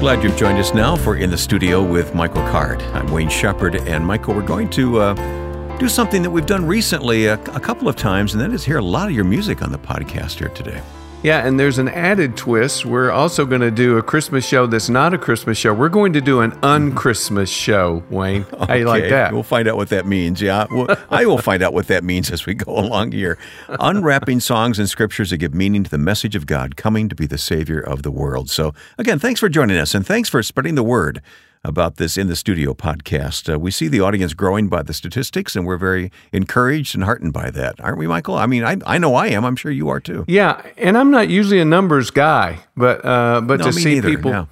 [0.00, 2.80] glad you've joined us now for In the Studio with Michael Card.
[2.94, 7.26] I'm Wayne Shepherd, and Michael, we're going to uh, do something that we've done recently
[7.26, 9.70] a, a couple of times, and that is hear a lot of your music on
[9.70, 10.80] the podcast here today.
[11.22, 12.86] Yeah, and there's an added twist.
[12.86, 15.74] We're also going to do a Christmas show that's not a Christmas show.
[15.74, 18.44] We're going to do an un-Christmas show, Wayne.
[18.44, 18.78] How okay.
[18.78, 19.34] you like that?
[19.34, 20.40] We'll find out what that means.
[20.40, 23.36] Yeah, well, I will find out what that means as we go along here.
[23.68, 27.26] Unwrapping songs and scriptures that give meaning to the message of God coming to be
[27.26, 28.48] the Savior of the world.
[28.48, 31.20] So, again, thanks for joining us, and thanks for spreading the word
[31.62, 33.52] about this in the studio podcast.
[33.52, 37.32] Uh, we see the audience growing by the statistics, and we're very encouraged and heartened
[37.32, 38.36] by that, aren't we, Michael?
[38.36, 39.44] I mean, I, I know I am.
[39.44, 40.24] I'm sure you are too.
[40.26, 44.08] Yeah, and I'm not usually a numbers guy, but uh, but no, to see neither,
[44.08, 44.48] people.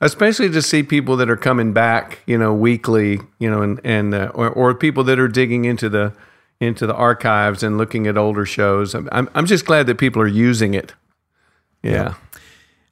[0.00, 4.14] Especially to see people that are coming back, you know, weekly, you know, and and
[4.14, 6.12] uh, or, or people that are digging into the
[6.60, 8.94] into the archives and looking at older shows.
[8.94, 10.94] I'm I'm just glad that people are using it.
[11.82, 11.92] yeah.
[11.92, 12.14] yeah.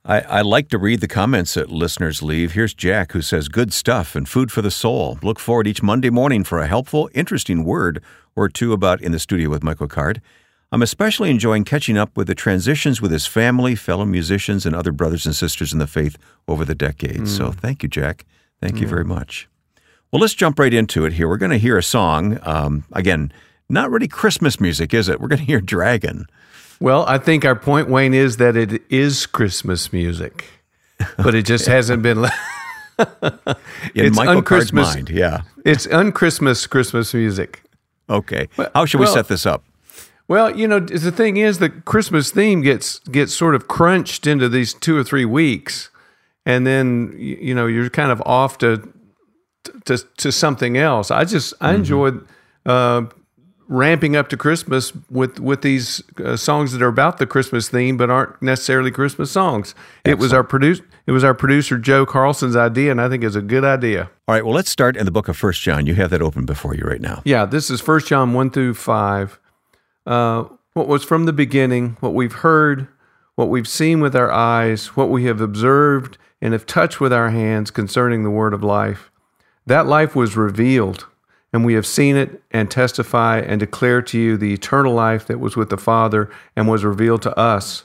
[0.06, 2.52] I, I, like to read the comments that listeners leave.
[2.52, 5.18] Here's Jack who says, Good stuff and food for the soul.
[5.22, 8.02] Look forward each Monday morning for a helpful, interesting word
[8.36, 10.20] or two about In the Studio with Michael Card.
[10.70, 14.92] I'm especially enjoying catching up with the transitions with his family, fellow musicians, and other
[14.92, 17.32] brothers and sisters in the faith over the decades.
[17.32, 17.36] Mm.
[17.38, 18.26] So thank you, Jack.
[18.60, 18.80] Thank mm.
[18.82, 19.48] you very much.
[20.12, 21.28] Well, let's jump right into it here.
[21.28, 22.38] We're going to hear a song.
[22.42, 23.32] Um, again,
[23.70, 25.18] not really Christmas music, is it?
[25.18, 26.26] We're going to hear Dragon.
[26.84, 30.44] Well, I think our point, Wayne, is that it is Christmas music,
[31.16, 32.18] but it just hasn't been.
[32.98, 33.08] In
[33.94, 35.40] it's Michael Card's mind, yeah.
[35.64, 37.62] It's unchristmas Christmas Christmas music.
[38.10, 38.48] Okay.
[38.74, 39.64] How should we well, set this up?
[40.28, 44.50] Well, you know, the thing is, the Christmas theme gets gets sort of crunched into
[44.50, 45.88] these two or three weeks,
[46.44, 48.92] and then you know you're kind of off to
[49.86, 51.10] to to something else.
[51.10, 51.76] I just I mm-hmm.
[51.76, 52.28] enjoyed
[52.66, 53.04] uh,
[53.68, 57.96] ramping up to Christmas with with these uh, songs that are about the Christmas theme
[57.96, 59.74] but aren't necessarily Christmas songs.
[60.04, 60.06] Excellent.
[60.06, 63.36] It was our produce it was our producer Joe Carlson's idea and I think it's
[63.36, 64.10] a good idea.
[64.28, 65.86] All right, well let's start in the book of First John.
[65.86, 67.22] You have that open before you right now.
[67.24, 69.40] Yeah, this is First John 1 through 5.
[70.06, 70.44] Uh,
[70.74, 72.88] what was from the beginning, what we've heard,
[73.36, 77.30] what we've seen with our eyes, what we have observed and have touched with our
[77.30, 79.10] hands concerning the word of life.
[79.66, 81.06] That life was revealed
[81.54, 85.38] and we have seen it and testify and declare to you the eternal life that
[85.38, 87.84] was with the Father and was revealed to us.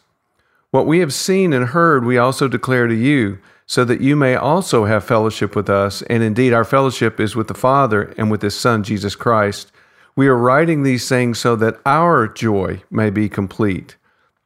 [0.72, 3.38] What we have seen and heard, we also declare to you,
[3.68, 6.02] so that you may also have fellowship with us.
[6.10, 9.72] And indeed, our fellowship is with the Father and with His Son, Jesus Christ.
[10.16, 13.98] We are writing these things so that our joy may be complete.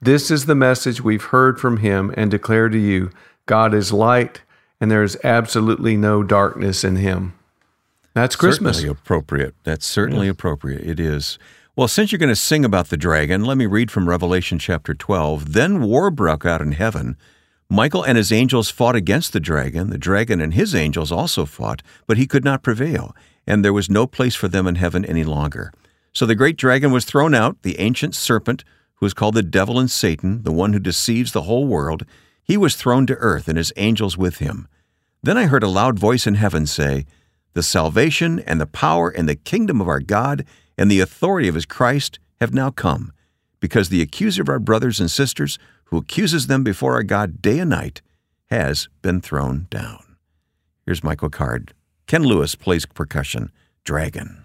[0.02, 3.10] This is the message we've heard from Him and declare to you
[3.46, 4.42] God is light,
[4.82, 7.36] and there is absolutely no darkness in Him.
[8.14, 8.78] That's Christmas.
[8.78, 9.56] Certainly appropriate.
[9.64, 10.82] That's certainly appropriate.
[10.82, 11.40] It is.
[11.76, 14.94] Well, since you're going to sing about the dragon, let me read from Revelation chapter
[14.94, 15.54] 12.
[15.54, 17.18] Then war broke out in heaven.
[17.70, 19.90] Michael and his angels fought against the dragon.
[19.90, 23.16] The dragon and his angels also fought, but he could not prevail,
[23.48, 25.74] and there was no place for them in heaven any longer.
[26.12, 28.64] So the great dragon was thrown out, the ancient serpent,
[28.96, 32.06] who is called the devil and Satan, the one who deceives the whole world.
[32.44, 34.68] He was thrown to earth, and his angels with him.
[35.24, 37.08] Then I heard a loud voice in heaven say,
[37.54, 40.46] the salvation and the power and the kingdom of our God
[40.78, 43.14] and the authority of his Christ have now come,
[43.60, 47.60] because the accuser of our brothers and sisters, who accuses them before our God day
[47.60, 48.02] and night,
[48.50, 50.18] has been thrown down.
[50.86, 51.74] Here's Michael Card.
[52.08, 53.52] Ken Lewis plays percussion,
[53.86, 54.44] Dragon.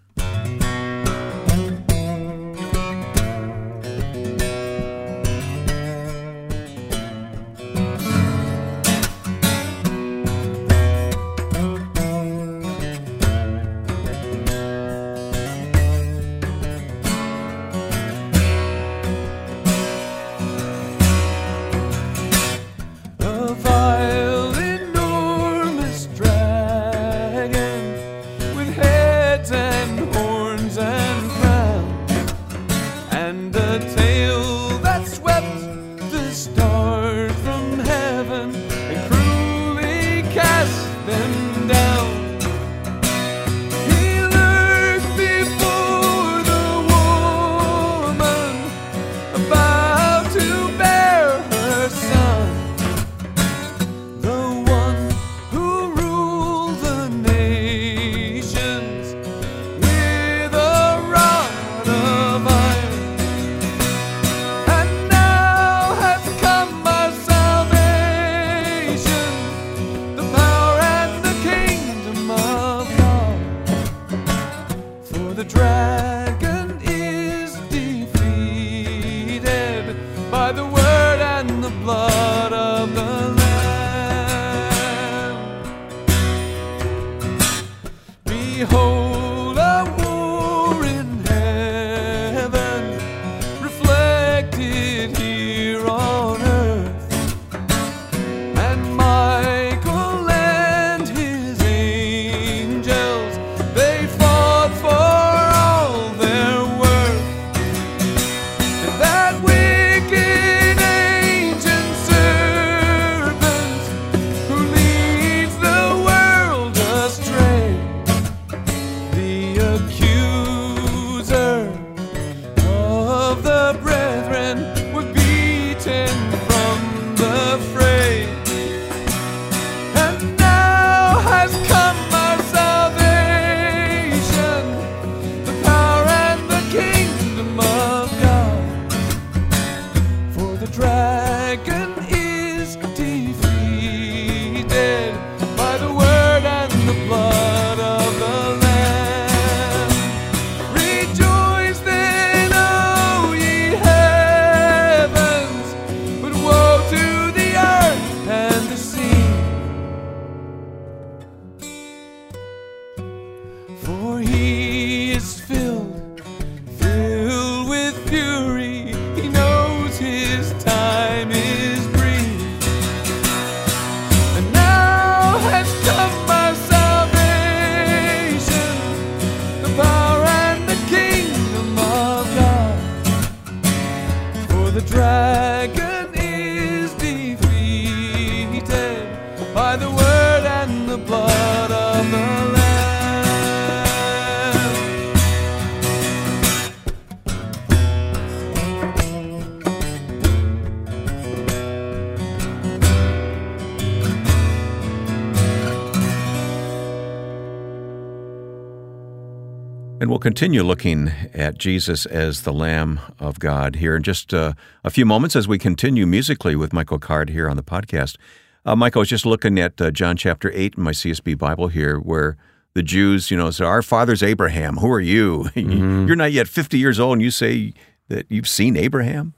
[210.19, 214.91] We'll continue looking at Jesus as the Lamb of God here in just uh, a
[214.91, 218.17] few moments as we continue musically with Michael Card here on the podcast.
[218.65, 221.69] Uh, Michael, I was just looking at uh, John chapter 8 in my CSB Bible
[221.69, 222.37] here, where
[222.75, 224.79] the Jews, you know, say, Our father's Abraham.
[224.79, 225.51] Who are you?
[225.55, 227.73] You're not yet 50 years old, and you say
[228.09, 229.35] that you've seen Abraham?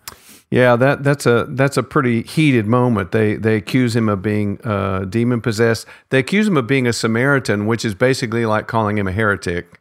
[0.50, 3.12] Yeah, that that's a that's a pretty heated moment.
[3.12, 5.86] They they accuse him of being uh, demon possessed.
[6.08, 9.79] They accuse him of being a Samaritan, which is basically like calling him a heretic.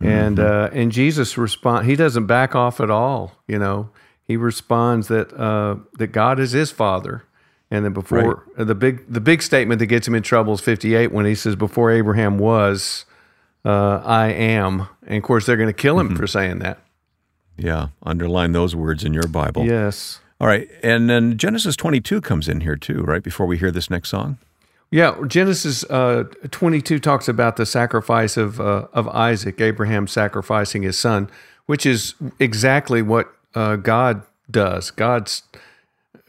[0.00, 1.86] And uh, and Jesus respond.
[1.86, 3.32] He doesn't back off at all.
[3.46, 3.90] You know,
[4.22, 7.24] he responds that uh, that God is his father.
[7.70, 10.94] And then before the big the big statement that gets him in trouble is fifty
[10.94, 13.06] eight when he says, "Before Abraham was,
[13.64, 16.78] uh, I am." And of course, they're going to kill him for saying that.
[17.56, 19.64] Yeah, underline those words in your Bible.
[19.64, 20.20] Yes.
[20.40, 20.68] All right.
[20.82, 23.22] And then Genesis 22 comes in here too, right?
[23.22, 24.38] Before we hear this next song.
[24.90, 30.96] Yeah, Genesis uh, 22 talks about the sacrifice of uh, of Isaac, Abraham sacrificing his
[30.98, 31.28] son,
[31.66, 34.92] which is exactly what uh, God does.
[34.92, 35.42] God's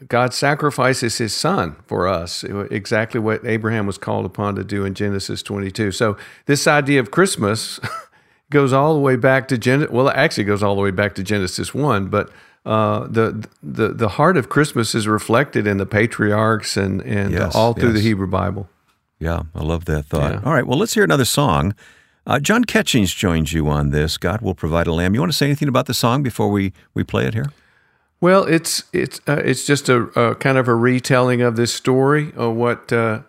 [0.06, 4.94] God sacrifices his son for us, exactly what Abraham was called upon to do in
[4.94, 5.90] Genesis 22.
[5.90, 7.80] So this idea of Christmas
[8.50, 9.86] goes all the way back to Gen.
[9.90, 12.30] Well, it actually goes all the way back to Genesis 1, but
[12.64, 17.54] uh, the the the heart of Christmas is reflected in the patriarchs and and Yes,
[17.54, 18.00] all through the.
[18.00, 18.68] Hebrew Bible.
[19.18, 20.32] Yeah, I love that thought.
[20.32, 20.40] Yeah.
[20.44, 21.74] All right, well, let's hear another song.
[22.26, 24.18] Uh, John Catchings joins you on this.
[24.18, 25.14] God will provide a lamb.
[25.14, 27.50] You want to say anything about the song before we, we play it here?
[28.20, 32.32] Well, it's it's uh, it's just a, a kind of a retelling of this story
[32.36, 33.22] of what uh,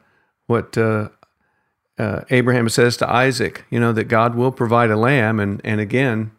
[0.48, 1.10] what uh,
[1.98, 3.66] uh, Abraham says to Isaac.
[3.70, 6.32] You know that God will provide a lamb, and and again,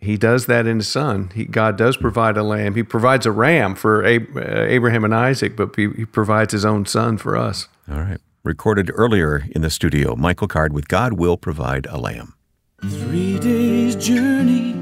[0.00, 1.30] He does that in His Son.
[1.34, 2.74] He, God does provide a lamb.
[2.74, 6.86] He provides a ram for uh, Abraham and Isaac, but he, he provides His own
[6.86, 7.68] Son for us.
[7.90, 8.18] All right.
[8.42, 12.34] Recorded earlier in the studio, Michael Card with God Will Provide a Lamb.
[12.80, 14.72] Three days' journey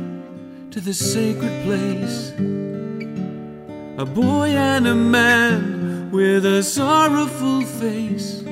[0.71, 2.31] to the sacred place.
[3.99, 8.45] A boy and a man with a sorrowful face.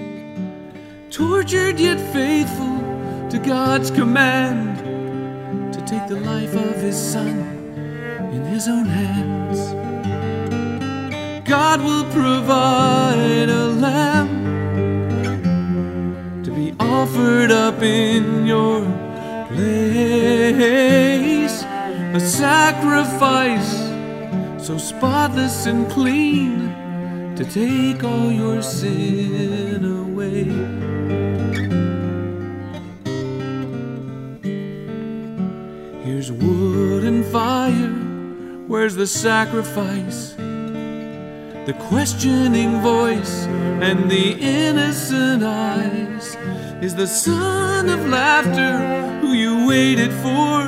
[1.11, 2.81] Tortured yet faithful
[3.31, 4.96] to God's command
[5.73, 7.39] to take the life of his son
[8.33, 9.59] in his own hands.
[11.49, 14.31] God will provide a lamb
[16.45, 18.81] to be offered up in your
[19.49, 19.97] place.
[22.15, 23.87] A sacrifice
[24.67, 30.96] so spotless and clean to take all your sin away.
[38.67, 40.35] Where's the sacrifice?
[40.37, 43.47] The questioning voice
[43.81, 46.37] and the innocent eyes.
[46.83, 50.67] is the son of laughter who you waited for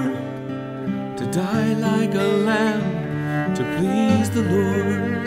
[1.18, 5.26] to die like a lamb to please the Lord.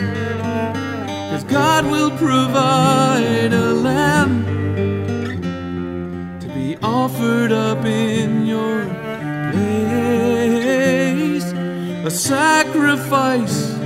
[1.30, 4.44] Cause God will provide a lamb
[6.40, 8.84] to be offered up in your
[9.52, 11.44] place,
[12.04, 12.10] a
[12.82, 13.76] sacrifice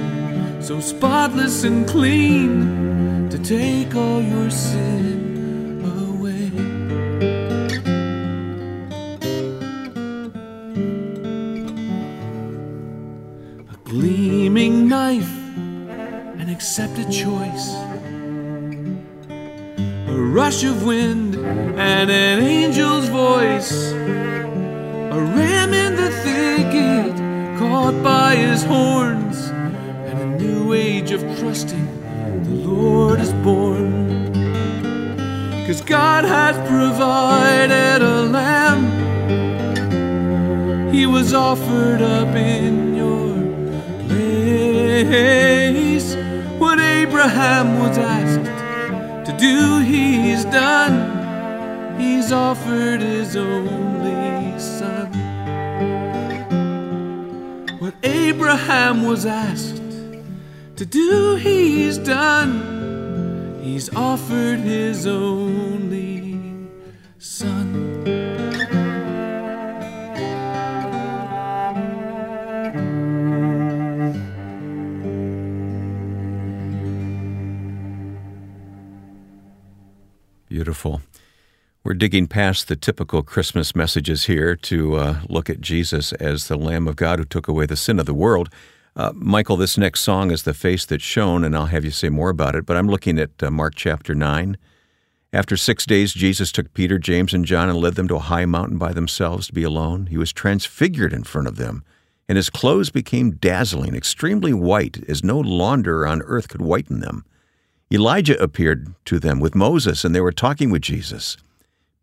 [0.67, 6.51] so spotless and clean to take all your sin away.
[13.71, 15.37] A gleaming knife,
[16.41, 17.75] an accepted choice.
[20.09, 23.93] A rush of wind and an angel's voice.
[23.93, 25.96] A ram in
[27.87, 29.47] caught by his horns.
[30.09, 31.87] And a new age of trusting
[32.43, 34.33] the Lord is born.
[35.67, 38.83] Cause God has provided a lamb.
[40.93, 43.37] He was offered up in your
[44.09, 46.17] place.
[46.59, 48.51] What Abraham was asked
[49.31, 52.01] to do, he's done.
[52.01, 53.76] He's offered his only
[58.69, 59.81] Was asked
[60.75, 63.61] to do, he's done.
[63.63, 66.16] He's offered his only
[81.87, 86.57] We're digging past the typical Christmas messages here to uh, look at Jesus as the
[86.57, 88.49] Lamb of God who took away the sin of the world.
[88.97, 92.09] Uh, Michael, this next song is The Face That Shone, and I'll have you say
[92.09, 94.57] more about it, but I'm looking at uh, Mark chapter 9.
[95.33, 98.47] After six days, Jesus took Peter, James, and John and led them to a high
[98.47, 100.07] mountain by themselves to be alone.
[100.07, 101.85] He was transfigured in front of them,
[102.29, 107.25] and his clothes became dazzling, extremely white, as no launderer on earth could whiten them.
[107.93, 111.37] Elijah appeared to them with Moses, and they were talking with Jesus.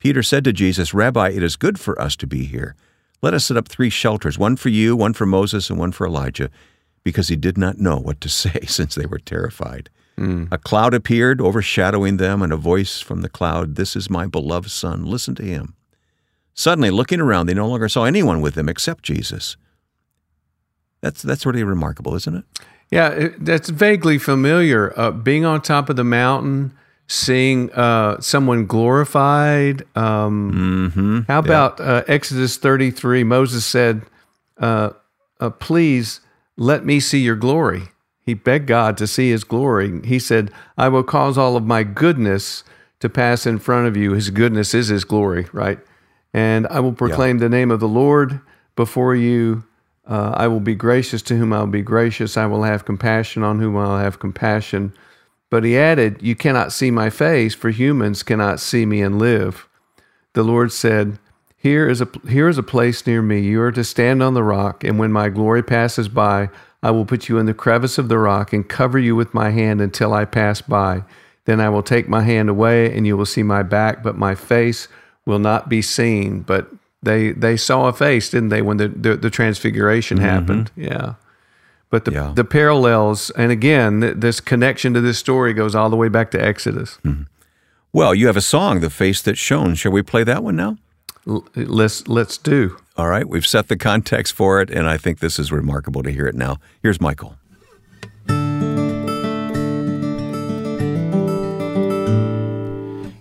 [0.04, 2.76] Peter said to Jesus, Rabbi, it is good for us to be here.
[3.22, 6.06] Let us set up three shelters, one for you, one for Moses, and one for
[6.06, 6.50] Elijah,
[7.06, 9.90] because he did not know what to say since they were terrified.
[10.52, 14.70] A cloud appeared, overshadowing them, and a voice from the cloud, This is my beloved
[14.70, 15.74] Son, listen to him.
[16.54, 19.56] Suddenly, looking around, they no longer saw anyone with them except Jesus.
[21.00, 22.44] That's, that's really remarkable, isn't it?
[22.92, 24.94] Yeah, that's vaguely familiar.
[25.00, 26.74] Uh, being on top of the mountain,
[27.08, 29.84] seeing uh, someone glorified.
[29.96, 31.20] Um, Mm-hmm.
[31.28, 33.24] How about uh, Exodus 33?
[33.24, 34.02] Moses said,
[34.58, 34.92] uh,
[35.40, 36.22] uh, Please
[36.58, 37.84] let me see your glory.
[38.26, 40.02] He begged God to see his glory.
[40.06, 42.64] He said, I will cause all of my goodness
[43.02, 44.14] to pass in front of you.
[44.14, 45.80] His goodness is his glory, right?
[46.34, 48.40] And I will proclaim the name of the Lord
[48.78, 49.66] before you.
[50.08, 52.38] Uh, I will be gracious to whom I will be gracious.
[52.38, 54.94] I will have compassion on whom I will have compassion.
[55.54, 59.68] But he added, You cannot see my face, for humans cannot see me and live.
[60.34, 61.20] The Lord said,
[61.56, 63.42] here is, a, here is a place near me.
[63.42, 66.50] You are to stand on the rock, and when my glory passes by,
[66.82, 69.52] I will put you in the crevice of the rock and cover you with my
[69.52, 71.04] hand until I pass by.
[71.46, 74.34] Then I will take my hand away, and you will see my back, but my
[74.34, 74.88] face
[75.24, 76.40] will not be seen.
[76.40, 76.68] But
[77.04, 80.28] they they saw a face, didn't they, when the, the, the transfiguration mm-hmm.
[80.28, 80.72] happened?
[80.76, 81.14] Yeah.
[81.94, 82.32] But the, Yeah.
[82.34, 86.32] the parallels, and again, th- this connection to this story goes all the way back
[86.32, 86.98] to Exodus.
[87.06, 87.26] Mm-hmm.
[87.92, 89.76] Well, you have a song, The Face That Shone.
[89.76, 90.78] Shall we play that one now?
[91.28, 92.78] L- let's let's do.
[92.98, 96.10] All right, we've set the context for it, and I think this is remarkable to
[96.10, 96.58] hear it now.
[96.82, 97.36] Here's Michael.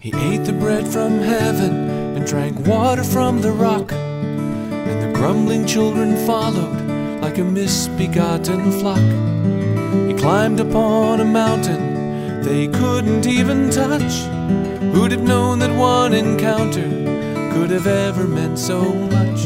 [0.01, 3.93] He ate the bread from heaven and drank water from the rock.
[3.93, 6.92] And the grumbling children followed
[7.33, 8.99] like a misbegotten flock.
[10.07, 14.13] He climbed upon a mountain they couldn't even touch.
[14.93, 16.87] Who'd have known that one encounter
[17.55, 19.45] could have ever meant so much?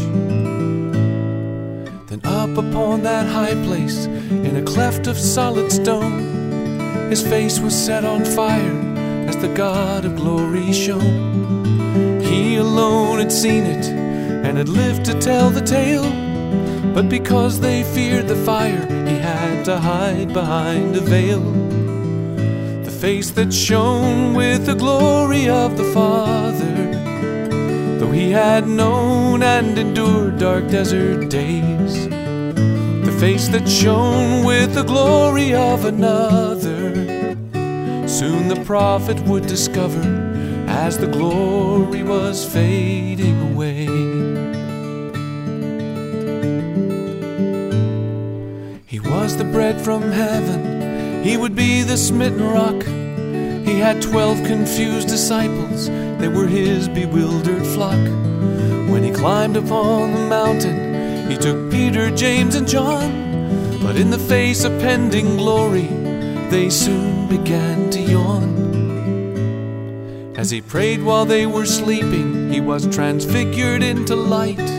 [2.09, 7.73] Then up upon that high place, in a cleft of solid stone, his face was
[7.73, 8.81] set on fire
[9.29, 12.21] as the God of glory shone.
[12.21, 16.26] He alone had seen it and had lived to tell the tale.
[16.97, 21.43] But because they feared the fire, he had to hide behind a veil.
[22.85, 26.75] The face that shone with the glory of the Father,
[27.99, 32.09] though he had known and endured dark desert days.
[32.09, 36.95] The face that shone with the glory of another.
[38.09, 40.01] Soon the prophet would discover
[40.67, 44.06] as the glory was fading away.
[49.27, 52.81] Was the bread from heaven, he would be the smitten rock.
[53.67, 55.89] He had twelve confused disciples,
[56.21, 57.99] they were his bewildered flock.
[58.89, 63.11] When he climbed upon the mountain, he took Peter, James, and John.
[63.83, 65.89] But in the face of pending glory,
[66.49, 68.55] they soon began to yawn.
[70.37, 74.71] As he prayed while they were sleeping, he was transfigured into light.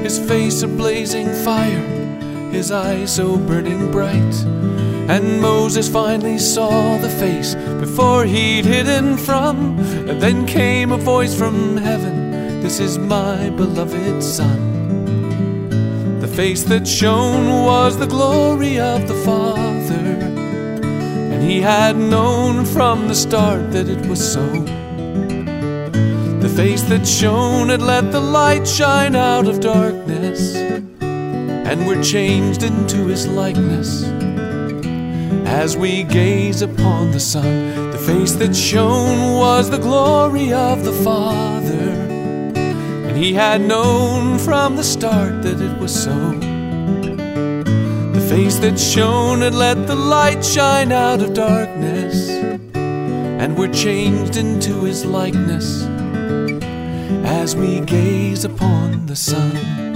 [0.00, 1.97] His face a blazing fire,
[2.50, 4.34] his eyes so burning bright.
[5.08, 9.78] And Moses finally saw the face before he'd hidden from.
[10.08, 14.68] And then came a voice from heaven This is my beloved Son.
[16.20, 20.06] The face that shone was the glory of the Father.
[21.32, 24.46] And he had known from the start that it was so.
[26.40, 30.54] The face that shone had let the light shine out of darkness,
[31.68, 34.04] and we're changed into his likeness.
[35.46, 40.94] As we gaze upon the sun, the face that shone was the glory of the
[41.04, 41.90] Father,
[43.06, 46.16] and he had known from the start that it was so.
[48.12, 52.30] The face that shone had let the light shine out of darkness,
[52.72, 55.84] and we're changed into his likeness
[57.26, 59.87] as we gaze upon the sun.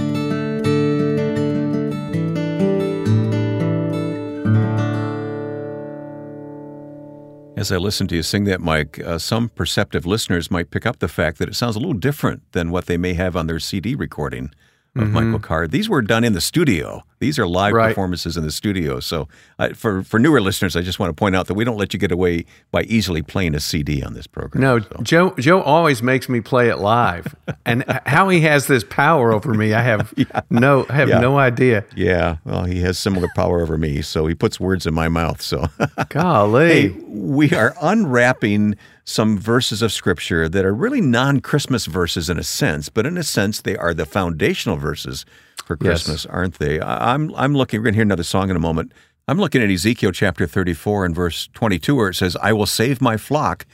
[7.63, 10.99] As I listen to you sing that, Mike, uh, some perceptive listeners might pick up
[10.99, 13.57] the fact that it sounds a little different than what they may have on their
[13.57, 14.51] CD recording
[14.95, 15.13] of mm-hmm.
[15.13, 15.71] Michael Card.
[15.71, 17.03] These were done in the studio.
[17.19, 17.87] These are live Right.
[17.89, 18.99] performances in the studio.
[18.99, 19.27] So,
[19.75, 21.99] for for newer listeners, I just want to point out that we don't let you
[21.99, 24.61] get away by easily playing a CD on this program.
[24.61, 25.33] No, So- Joe.
[25.39, 27.33] Joe always makes me play it live,
[27.65, 30.13] and how he has this power over me, I have
[30.51, 31.19] no, I have Yeah.
[31.21, 31.85] no idea.
[31.95, 35.41] Yeah, well, he has similar power over me, so he puts words in my mouth.
[35.41, 35.69] So,
[36.09, 42.37] Golly, hey, we are unwrapping some verses of scripture that are really non-Christmas verses in
[42.37, 45.25] a sense, but in a sense they are the foundational verses
[45.65, 46.03] for Yes.
[46.03, 46.79] Christmas, aren't they?
[46.81, 47.79] I'm I'm looking.
[47.79, 48.91] We're going to hear another song in a moment.
[49.27, 53.01] I'm looking at Ezekiel chapter 34 and verse 22, where it says, "I will save
[53.01, 53.65] my flock."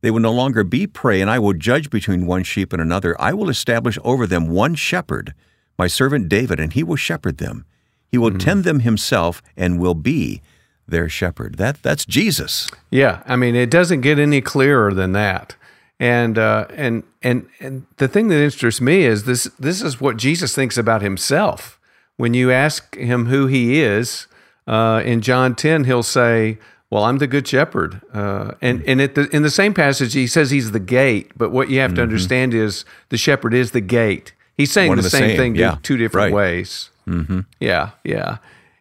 [0.00, 3.20] They will no longer be prey, and I will judge between one sheep and another.
[3.20, 5.34] I will establish over them one shepherd,
[5.76, 7.64] my servant David, and he will shepherd them.
[8.06, 8.38] He will hmm.
[8.38, 10.40] tend them himself and will be
[10.88, 11.56] their shepherd.
[11.56, 12.68] That that's Jesus.
[12.90, 15.54] Yeah, I mean, it doesn't get any clearer than that.
[16.00, 20.16] And uh, and and and the thing that interests me is this: this is what
[20.16, 21.78] Jesus thinks about himself.
[22.16, 24.26] When you ask him who he is
[24.66, 29.16] uh, in John ten, he'll say, "Well, I'm the good shepherd." Uh, and and at
[29.16, 31.32] the, in the same passage, he says he's the gate.
[31.36, 34.32] But what you have to understand is the shepherd is the gate.
[34.56, 36.34] He's saying the the same same, thing yeah, two different right.
[36.34, 36.90] ways.
[37.08, 37.40] Mm-hmm.
[37.58, 38.38] Yeah, yeah.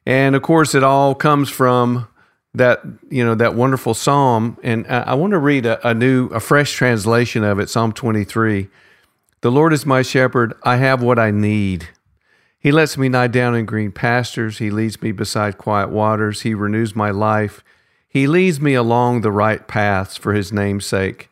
[0.07, 2.07] And of course, it all comes from
[2.53, 4.57] that you know that wonderful psalm.
[4.63, 8.69] And i want to read a, a new a fresh translation of it psalm 23
[9.41, 10.53] the lord is my shepherd.
[10.63, 11.89] I have what i need.
[12.57, 14.57] He lets me lie down in green pastures.
[14.57, 16.41] He leads me beside quiet waters.
[16.41, 17.61] He renews my life.
[18.07, 21.29] He leads me along the right paths for his name's sake.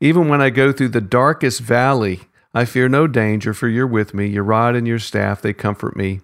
[0.00, 2.20] Even when i go through the darkest valley
[2.52, 4.26] i fear no danger for you're with me.
[4.26, 6.20] Your rod and your staff they comfort me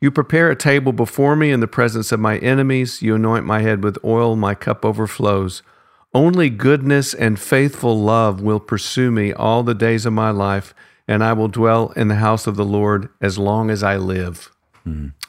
[0.00, 3.02] you prepare a table before me in the presence of my enemies.
[3.02, 5.62] You anoint my head with oil, my cup overflows.
[6.14, 10.74] Only goodness and faithful love will pursue me all the days of my life,
[11.06, 14.50] and I will dwell in the house of the Lord as long as I live.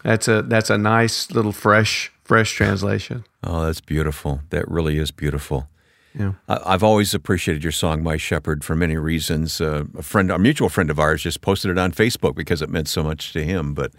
[0.04, 3.26] That's a that's a nice little fresh fresh translation.
[3.44, 4.40] Oh, that's beautiful.
[4.52, 5.68] That really is beautiful.
[6.18, 6.34] Yeah.
[6.48, 9.60] I- I've always appreciated your song, "My Shepherd," for many reasons.
[9.60, 12.70] Uh, a friend, a mutual friend of ours, just posted it on Facebook because it
[12.70, 13.74] meant so much to him.
[13.74, 13.92] But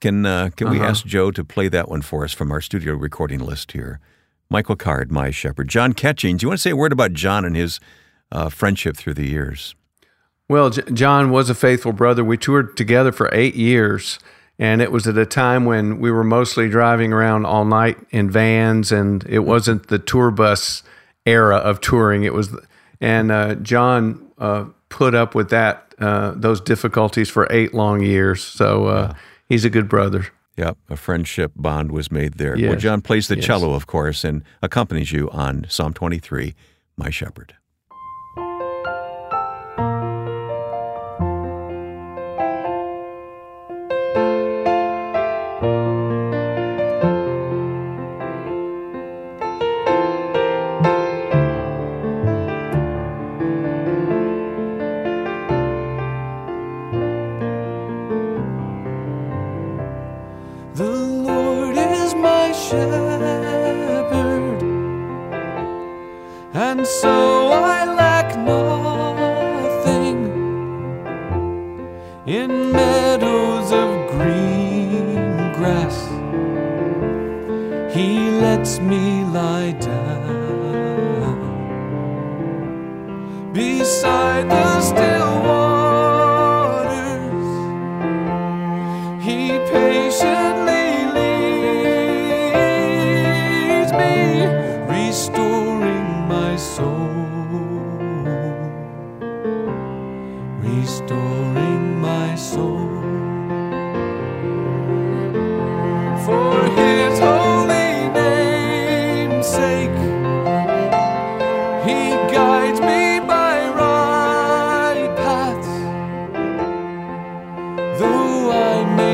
[0.00, 2.94] can uh, can we ask Joe to play that one for us from our studio
[2.94, 4.00] recording list here?
[4.48, 6.36] Michael Card, "My Shepherd." John Catching.
[6.36, 7.80] Do you want to say a word about John and his
[8.30, 9.74] uh, friendship through the years?
[10.48, 12.24] Well, J- John was a faithful brother.
[12.24, 14.18] We toured together for eight years,
[14.58, 18.30] and it was at a time when we were mostly driving around all night in
[18.30, 20.82] vans, and it wasn't the tour bus
[21.26, 22.24] era of touring.
[22.24, 22.56] It was,
[23.00, 28.42] and uh, John uh, put up with that uh, those difficulties for eight long years.
[28.42, 29.14] So uh,
[29.48, 30.26] he's a good brother.
[30.56, 32.56] Yep, a friendship bond was made there.
[32.58, 33.44] Well, John plays the Yes.
[33.44, 36.54] cello, of course, and accompanies you on Psalm 23,
[36.96, 37.54] My Shepherd.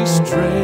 [0.06, 0.63] Stray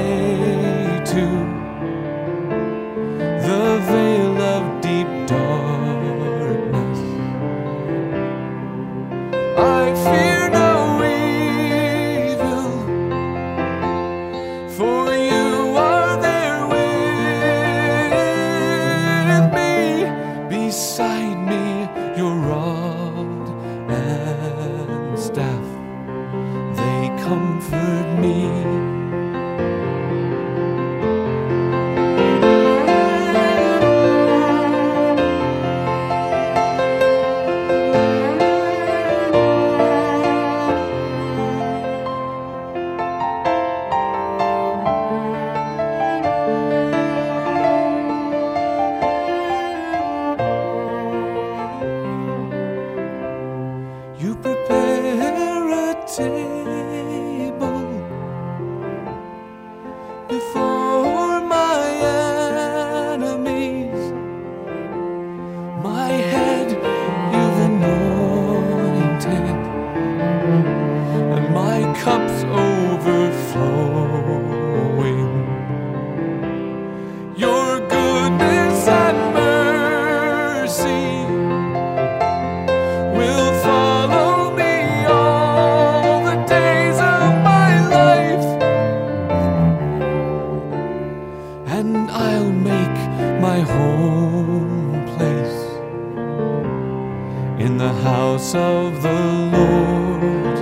[98.91, 99.23] of the
[99.57, 100.59] Lord,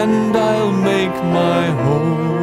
[0.00, 2.39] and I'll make my home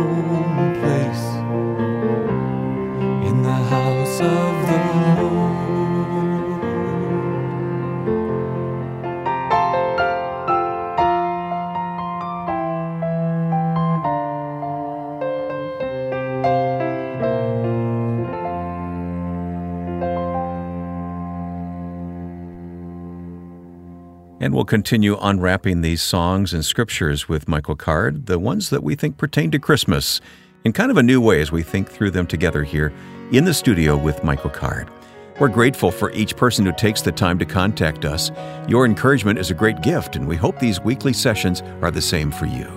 [24.48, 28.96] And we'll continue unwrapping these songs and scriptures with Michael Card, the ones that we
[28.96, 30.22] think pertain to Christmas,
[30.64, 32.94] in kind of a new way as we think through them together here
[33.34, 34.90] in the studio with Michael Card.
[35.38, 38.32] We're grateful for each person who takes the time to contact us.
[38.70, 42.32] Your encouragement is a great gift, and we hope these weekly sessions are the same
[42.32, 42.72] for you.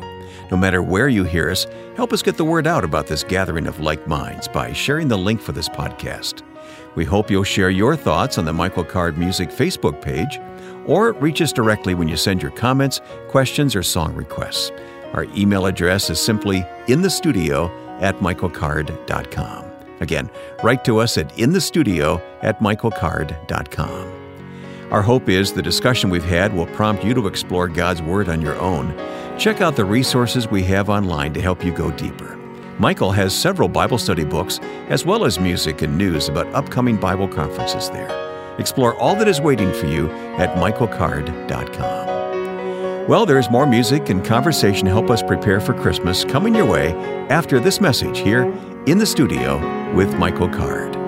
[0.51, 3.69] No matter where you hear us, help us get the word out about this gathering
[3.69, 6.43] of like minds by sharing the link for this podcast.
[6.97, 10.41] We hope you'll share your thoughts on the Michael Card Music Facebook page
[10.91, 14.73] or reach us directly when you send your comments, questions, or song requests.
[15.15, 17.71] Our email address is simply inthestudio
[18.03, 19.65] at michaelcard.com.
[20.01, 20.29] Again,
[20.65, 24.17] write to us at inthestudio at michaelcard.com.
[24.91, 28.43] Our hope is the discussion we've had will prompt you to explore God's Word on
[28.43, 28.93] your own.
[29.39, 32.37] Check out the resources we have online to help you go deeper.
[32.81, 37.29] Michael has several Bible study books, as well as music and news about upcoming Bible
[37.29, 38.30] conferences there.
[38.61, 42.11] Explore all that is waiting for you at michaelcard.com.
[43.09, 46.93] Well, there's more music and conversation to help us prepare for Christmas coming your way
[47.29, 48.45] after this message here
[48.87, 49.59] in the studio
[49.95, 51.00] with Michael Card.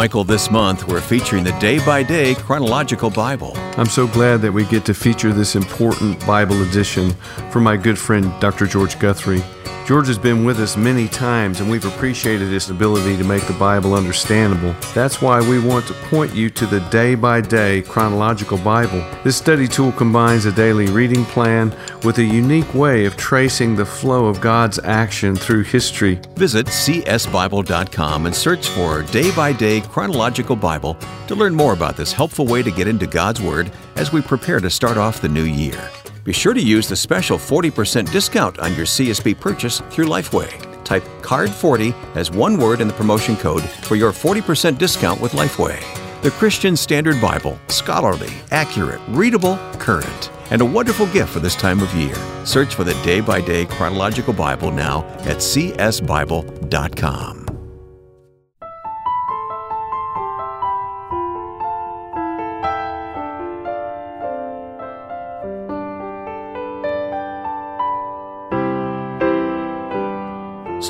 [0.00, 3.52] Michael, this month we're featuring the Day by Day Chronological Bible.
[3.76, 7.10] I'm so glad that we get to feature this important Bible edition
[7.50, 8.66] from my good friend Dr.
[8.66, 9.42] George Guthrie.
[9.90, 13.52] George has been with us many times, and we've appreciated his ability to make the
[13.54, 14.72] Bible understandable.
[14.94, 19.04] That's why we want to point you to the Day by Day Chronological Bible.
[19.24, 21.74] This study tool combines a daily reading plan
[22.04, 26.20] with a unique way of tracing the flow of God's action through history.
[26.36, 32.12] Visit csbible.com and search for Day by Day Chronological Bible to learn more about this
[32.12, 35.42] helpful way to get into God's Word as we prepare to start off the new
[35.42, 35.90] year.
[36.24, 40.50] Be sure to use the special 40% discount on your CSB purchase through Lifeway.
[40.84, 45.80] Type CARD40 as one word in the promotion code for your 40% discount with Lifeway.
[46.22, 51.80] The Christian Standard Bible, scholarly, accurate, readable, current, and a wonderful gift for this time
[51.80, 52.16] of year.
[52.44, 56.60] Search for the day by day chronological Bible now at csbible.com.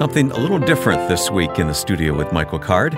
[0.00, 2.94] Something a little different this week in the studio with Michael Card.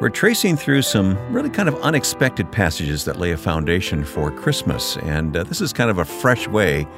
[0.00, 4.96] We're tracing through some really kind of unexpected passages that lay a foundation for Christmas,
[5.02, 6.88] and uh, this is kind of a fresh way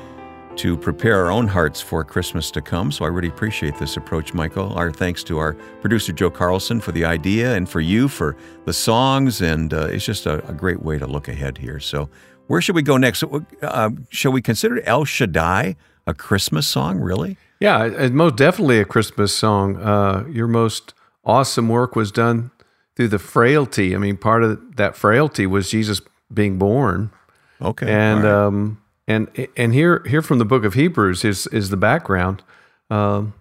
[0.54, 2.92] to prepare our own hearts for Christmas to come.
[2.92, 4.72] So I really appreciate this approach, Michael.
[4.74, 8.72] Our thanks to our producer, Joe Carlson, for the idea and for you for the
[8.72, 9.42] songs.
[9.42, 11.80] And uh, it's just a, a, great way to look ahead here.
[11.80, 12.08] So,
[12.46, 13.24] where should we go next?
[13.60, 15.74] Uh, shall we consider El Shaddai
[16.06, 17.36] a Christmas song, really?
[17.60, 19.76] Yeah, it's most definitely a Christmas song.
[19.76, 22.50] Uh, your most awesome work was done
[22.96, 23.94] through the frailty.
[23.94, 26.00] I mean, part of that frailty was Jesus
[26.32, 27.12] being born.
[27.60, 28.32] Okay, and right.
[28.32, 32.42] um, and and here here from the book of Hebrews is is the background.
[32.90, 33.34] Um,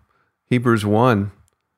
[0.46, 1.32] Hebrews one.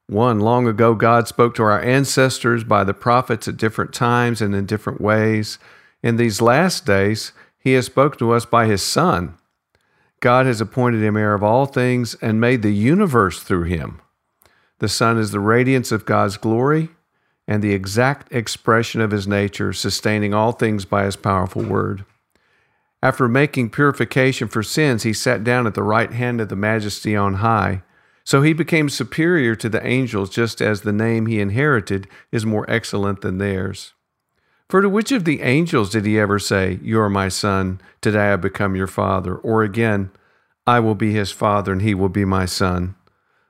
[0.08, 4.54] One, long ago, God spoke to our ancestors by the prophets at different times and
[4.54, 5.60] in different ways.
[6.04, 9.38] In these last days, He has spoken to us by His Son
[10.24, 14.00] God has appointed him heir of all things and made the universe through him.
[14.80, 16.92] The Son is the radiance of God's glory
[17.46, 22.06] and the exact expression of his nature, sustaining all things by his powerful word.
[23.02, 27.18] After making purification for sins, he sat down at the right hand of the majesty
[27.18, 27.84] on high.
[28.24, 32.64] So he became superior to the angels, just as the name he inherited is more
[32.70, 33.92] excellent than theirs.
[34.74, 38.34] For to which of the angels did he ever say, You are my son, today
[38.34, 39.36] I become your father?
[39.36, 40.10] Or again,
[40.66, 42.96] I will be his father, and he will be my son.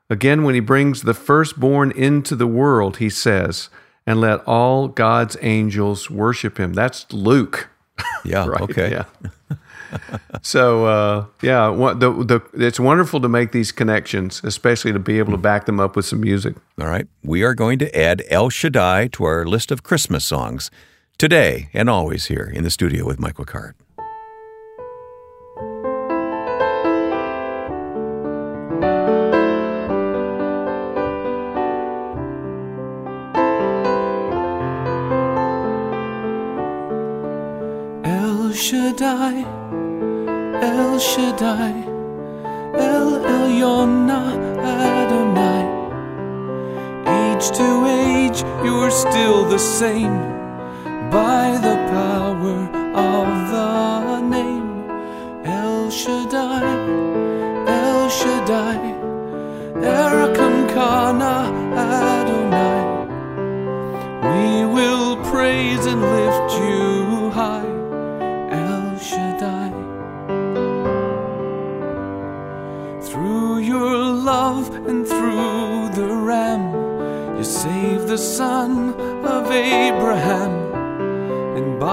[0.09, 3.69] Again, when he brings the firstborn into the world, he says,
[4.05, 6.73] And let all God's angels worship him.
[6.73, 7.69] That's Luke.
[8.25, 8.61] Yeah, right?
[8.61, 8.91] okay.
[8.91, 9.05] Yeah.
[10.41, 15.31] so uh, yeah, the, the, it's wonderful to make these connections, especially to be able
[15.31, 16.55] to back them up with some music.
[16.81, 20.69] All right, we are going to add El Shaddai to our list of Christmas songs
[21.17, 23.75] today and always here in the studio with Michael Card.
[38.03, 39.45] El Shaddai,
[40.61, 41.83] El Shaddai,
[42.75, 44.09] El Elyon
[44.59, 45.63] Adonai.
[47.07, 50.42] Age to age, you're still the same
[51.13, 52.57] by the power
[52.95, 54.89] of the name
[55.45, 56.65] El Shaddai,
[57.67, 58.79] El Shaddai,
[60.73, 61.35] Kana
[61.77, 63.05] Adonai.
[64.27, 67.69] We will praise and lift you high,
[68.49, 69.69] El Shaddai.
[73.03, 73.97] Through your
[74.31, 80.62] love and through the Ram, you save the son of Abraham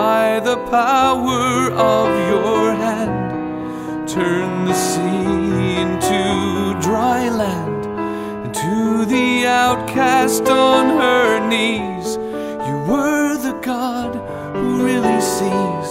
[0.00, 6.22] by the power of your hand, turn the sea into
[6.88, 7.82] dry land,
[8.42, 12.08] and to the outcast on her knees,
[12.66, 14.12] you were the God
[14.56, 15.90] who really sees.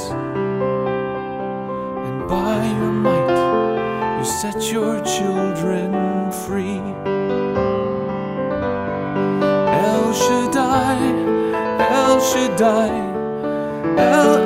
[2.07, 5.91] And by your might, you set your children
[6.45, 6.81] free.
[9.91, 10.97] El Shaddai,
[11.99, 13.08] El Shaddai.
[13.99, 14.38] El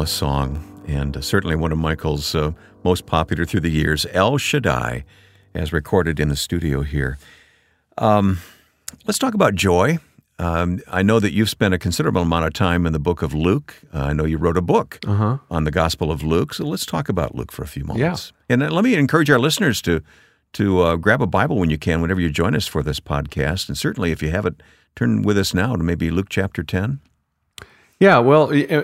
[0.00, 2.52] timeless song, and uh, certainly one of Michael's uh,
[2.84, 5.04] most popular through the years, El Shaddai,
[5.54, 7.18] as recorded in the studio here.
[7.98, 8.38] Um,
[9.06, 9.98] let's talk about joy.
[10.38, 13.34] Um, I know that you've spent a considerable amount of time in the book of
[13.34, 13.74] Luke.
[13.92, 15.36] Uh, I know you wrote a book Uh-huh.
[15.50, 18.32] on the Gospel of Luke, so let's talk about Luke for a few moments.
[18.48, 18.54] Yeah.
[18.54, 20.00] And uh, let me encourage our listeners to
[20.54, 23.68] to uh, grab a Bible when you can, whenever you join us for this podcast,
[23.68, 24.62] and certainly if you have it,
[24.96, 27.00] turn with us now to maybe Luke chapter ten.
[28.00, 28.82] Yeah, well, uh,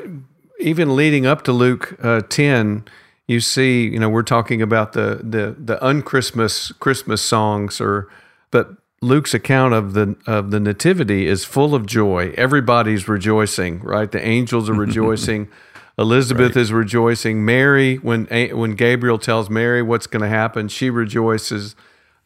[0.59, 2.85] even leading up to Luke uh, ten,
[3.27, 8.09] you see, you know, we're talking about the the the unchristmas Christmas songs, or
[8.51, 12.33] but Luke's account of the of the nativity is full of joy.
[12.37, 14.11] Everybody's rejoicing, right?
[14.11, 15.49] The angels are rejoicing.
[15.99, 17.45] Elizabeth is rejoicing.
[17.45, 21.75] Mary, when when Gabriel tells Mary what's going to happen, she rejoices.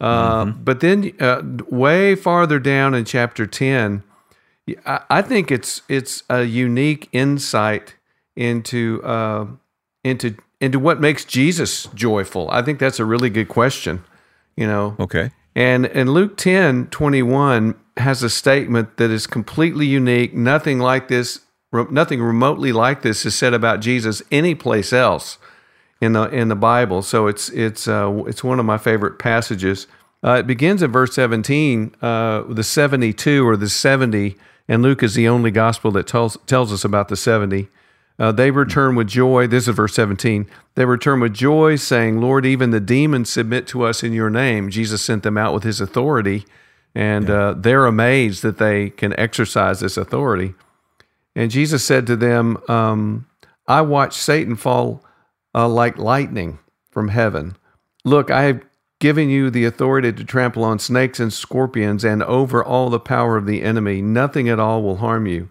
[0.01, 4.03] Uh, But then, uh, way farther down in chapter ten,
[4.87, 7.95] I, I think it's it's a unique insight
[8.41, 9.47] into uh,
[10.03, 12.49] into into what makes Jesus joyful.
[12.51, 14.03] I think that's a really good question.
[14.57, 15.31] You know, Okay.
[15.55, 20.35] and and Luke 10, 21 has a statement that is completely unique.
[20.35, 21.41] Nothing like this,
[21.73, 25.39] nothing remotely like this is said about Jesus any place else
[26.01, 27.03] in the in the Bible.
[27.03, 29.87] So it's it's uh, it's one of my favorite passages.
[30.23, 34.37] Uh, it begins in verse 17, uh, the 72 or the 70,
[34.69, 37.69] and Luke is the only gospel that tells tells us about the 70.
[38.21, 39.47] Uh, they return with joy.
[39.47, 40.47] This is verse 17.
[40.75, 44.69] They return with joy, saying, Lord, even the demons submit to us in your name.
[44.69, 46.45] Jesus sent them out with his authority,
[46.95, 50.53] and uh, they're amazed that they can exercise this authority.
[51.35, 53.27] And Jesus said to them, um,
[53.67, 55.03] I watched Satan fall
[55.55, 56.59] uh, like lightning
[56.91, 57.57] from heaven.
[58.05, 58.61] Look, I have
[58.99, 63.39] given you the authority to trample on snakes and scorpions and over all the power
[63.39, 64.03] of the enemy.
[64.03, 65.49] Nothing at all will harm you.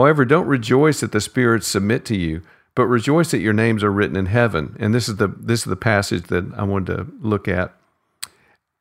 [0.00, 2.40] However, don't rejoice that the spirits submit to you,
[2.74, 4.74] but rejoice that your names are written in heaven.
[4.80, 7.74] And this is the this is the passage that I wanted to look at.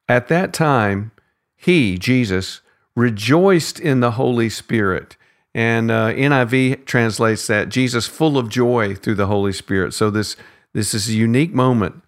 [0.07, 1.11] At that time,
[1.57, 2.61] he, Jesus,
[2.95, 5.17] rejoiced in the Holy Spirit.
[5.53, 9.93] And uh, NIV translates that Jesus full of joy through the Holy Spirit.
[9.93, 10.37] So this
[10.71, 12.01] this is a unique moment.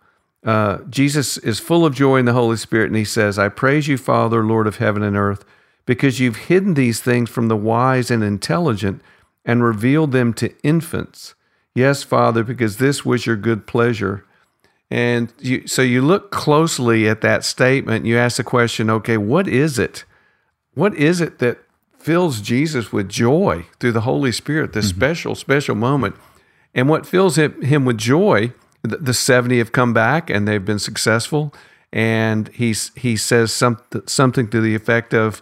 [0.45, 3.89] Uh, Jesus is full of joy in the Holy Spirit, and he says, "I praise
[3.89, 5.43] you, Father, Lord of heaven and earth,
[5.86, 9.02] because you've hidden these things from the wise and intelligent,
[9.44, 11.34] and revealed them to infants.
[11.74, 14.26] Yes, Father, because this was your good pleasure."
[14.91, 18.06] And you, so you look closely at that statement.
[18.06, 20.04] You ask the question, okay, what is it?
[20.73, 21.60] What is it that
[21.98, 25.00] fills Jesus with joy through the Holy Spirit, this mm-hmm.
[25.00, 26.15] special, special moment?
[26.75, 28.52] And what fills him, with joy,
[28.84, 31.54] the, the 70 have come back and they've been successful.
[31.94, 33.77] And he's, he says some,
[34.08, 35.42] something to the effect of,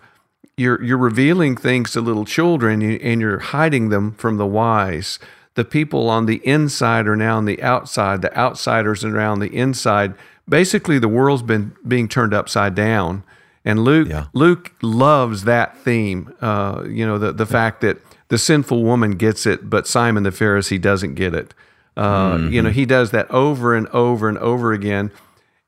[0.59, 5.19] you're, you're revealing things to little children and you're hiding them from the wise
[5.59, 8.21] the people on the inside are now on the outside.
[8.21, 10.13] The outsiders are now on the inside.
[10.47, 13.23] Basically, the world's been being turned upside down.
[13.65, 14.27] And Luke Yeah.
[14.33, 16.33] Luke loves that theme.
[16.39, 17.97] Uh, you know, the the fact that
[18.29, 21.53] the sinful woman gets it, but Simon the Pharisee doesn't get it.
[21.97, 25.11] Uh, You know, he does that over and over and over again.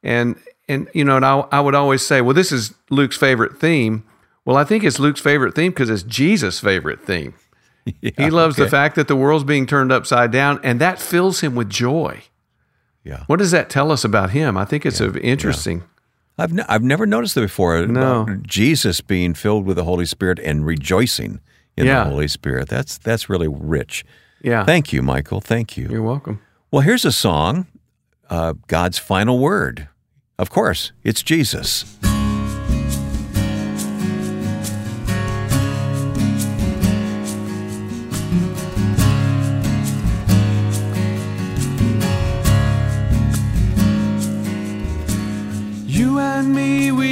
[0.04, 0.36] And
[0.70, 4.04] and you know, and I, I would always say, well, this is Luke's favorite theme.
[4.46, 7.34] Well, I think it's Luke's favorite theme because it's Jesus' favorite theme.
[8.02, 11.56] He loves the fact that the world's being turned upside down, and that fills him
[11.56, 12.22] with joy.
[13.04, 13.24] Yeah.
[13.26, 14.56] What does that tell us about him?
[14.56, 15.84] I think it's a interesting.
[16.38, 17.88] I've, ne- I've never noticed it before.
[17.88, 18.38] No.
[18.44, 21.40] Jesus being filled with the Holy Spirit and rejoicing
[21.76, 22.04] in Yeah.
[22.04, 22.70] the Holy Spirit.
[22.70, 24.06] That's that's really rich.
[24.44, 24.64] Yeah.
[24.64, 25.42] Thank you, Michael.
[25.42, 25.88] Thank you.
[25.90, 26.40] You're welcome.
[26.70, 27.66] Well, here's a song,
[28.30, 29.88] uh, God's final word.
[30.38, 31.98] Of course, it's Jesus.
[46.42, 47.08] And me, we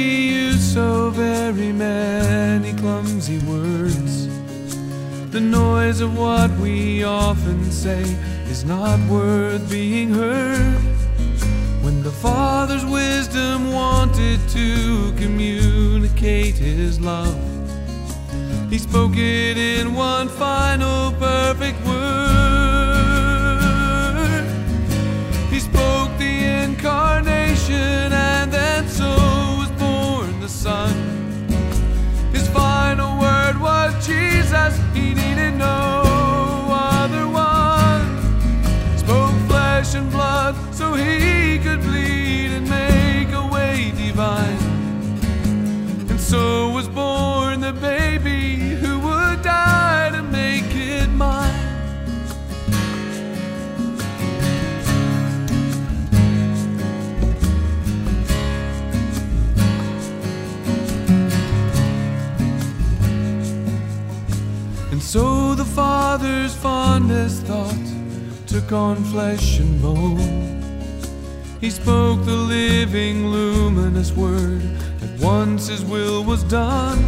[0.46, 4.28] use so very many clumsy words.
[5.30, 8.02] The noise of what we often say
[8.50, 10.82] is not worth being heard.
[11.84, 17.38] When the Father's wisdom wanted to communicate His love,
[18.68, 22.00] He spoke it in one final perfect word.
[25.52, 29.19] He spoke the incarnation, and then so
[30.70, 30.94] Son.
[32.32, 34.72] His final word was Jesus.
[34.94, 36.04] He needed no
[36.70, 38.06] other one.
[38.96, 44.62] Spoke flesh and blood so he could bleed and make a way divine.
[46.08, 51.49] And so was born the baby who would die to make it mine.
[67.20, 67.86] Fondest thought
[68.46, 70.62] took on flesh and bone.
[71.60, 74.62] He spoke the living, luminous word.
[75.02, 76.98] At once his will was done.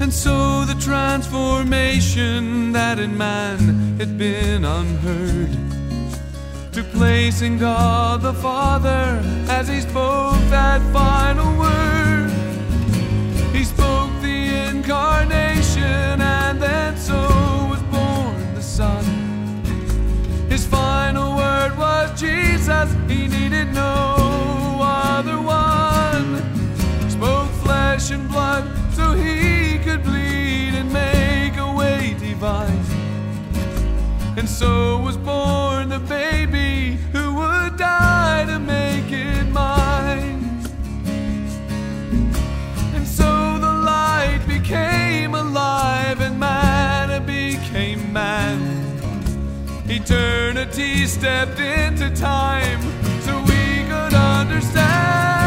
[0.00, 5.50] And so the transformation that in man had been unheard
[6.72, 12.30] took place in God the Father as he spoke that final word.
[13.54, 16.22] He spoke the incarnation,
[22.20, 26.36] Jesus, he needed no other one.
[27.08, 32.84] Spoke flesh and blood so he could bleed and make a way divine.
[34.36, 40.44] And so was born the baby who would die to make it mine.
[42.94, 44.99] And so the light became
[50.12, 52.82] Eternity stepped into time
[53.20, 55.39] so we could understand.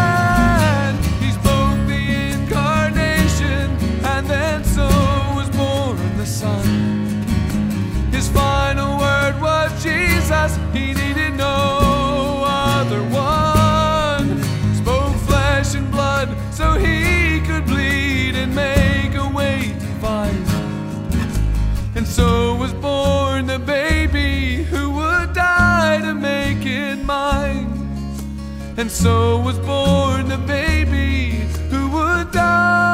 [28.76, 31.36] And so was born the baby
[31.70, 32.92] who would die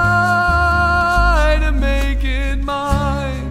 [1.62, 3.50] to make it mine.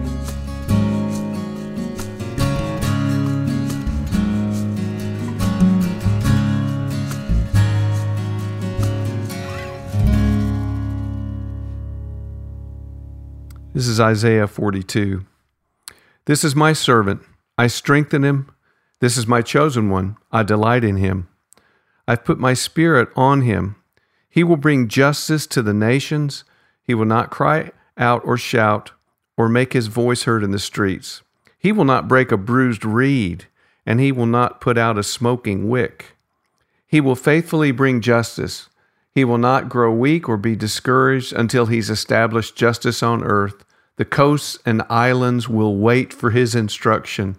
[13.73, 15.25] This is Isaiah 42.
[16.25, 17.23] This is my servant.
[17.57, 18.51] I strengthen him.
[18.99, 20.15] This is my chosen one.
[20.31, 21.27] I delight in him.
[22.09, 23.75] I've put my spirit on him.
[24.31, 26.43] He will bring justice to the nations.
[26.81, 28.93] He will not cry out or shout
[29.37, 31.21] or make his voice heard in the streets.
[31.59, 33.45] He will not break a bruised reed,
[33.85, 36.17] and he will not put out a smoking wick.
[36.87, 38.69] He will faithfully bring justice.
[39.13, 43.63] He will not grow weak or be discouraged until he's established justice on earth.
[43.97, 47.37] The coasts and islands will wait for his instruction.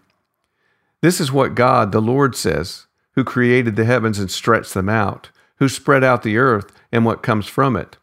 [1.00, 5.30] This is what God, the Lord, says, who created the heavens and stretched them out,
[5.56, 7.96] who spread out the earth and what comes from it,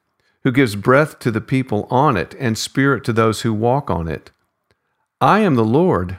[0.43, 4.07] who gives breath to the people on it and spirit to those who walk on
[4.07, 4.31] it.
[5.19, 6.17] I am the Lord.